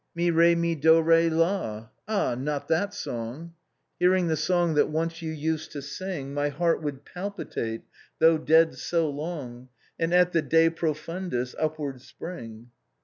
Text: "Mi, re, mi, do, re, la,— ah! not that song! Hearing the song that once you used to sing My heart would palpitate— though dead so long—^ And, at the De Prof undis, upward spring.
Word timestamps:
"Mi, 0.15 0.31
re, 0.31 0.55
mi, 0.55 0.73
do, 0.73 0.99
re, 0.99 1.29
la,— 1.29 1.89
ah! 2.07 2.33
not 2.33 2.67
that 2.67 2.91
song! 2.91 3.53
Hearing 3.99 4.29
the 4.29 4.35
song 4.35 4.73
that 4.73 4.89
once 4.89 5.21
you 5.21 5.31
used 5.31 5.71
to 5.73 5.81
sing 5.83 6.33
My 6.33 6.49
heart 6.49 6.81
would 6.81 7.05
palpitate— 7.05 7.83
though 8.19 8.39
dead 8.39 8.73
so 8.79 9.07
long—^ 9.07 9.67
And, 9.99 10.11
at 10.11 10.31
the 10.31 10.41
De 10.41 10.71
Prof 10.71 11.05
undis, 11.05 11.53
upward 11.59 12.01
spring. 12.01 12.71